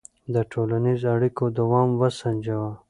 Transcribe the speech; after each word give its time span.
د 0.33 0.35
ټولنیزو 0.51 1.07
اړیکو 1.15 1.43
دوام 1.59 1.89
وسنجوه. 2.01 2.71